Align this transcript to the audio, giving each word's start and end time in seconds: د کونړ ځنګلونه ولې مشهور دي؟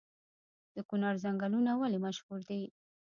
د 0.75 0.77
کونړ 0.89 1.13
ځنګلونه 1.23 1.71
ولې 1.75 1.99
مشهور 2.05 2.39
دي؟ 2.49 2.61